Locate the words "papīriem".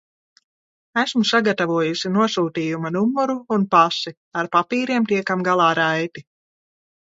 4.57-5.07